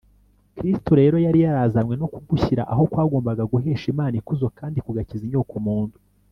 [0.57, 5.97] kristo rero yari yarazanywe no kugushyira aho kwagombaga guhesha imana ikuzo kandi kugakiza inyokomuntu